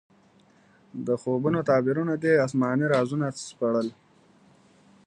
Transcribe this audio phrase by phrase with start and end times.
[1.05, 3.87] د خوبونو تعبیرونه دې اسماني رازونه سپړل.